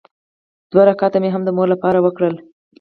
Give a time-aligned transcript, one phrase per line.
[0.71, 2.35] دوه رکعته مې هم د مور لپاره وکړل.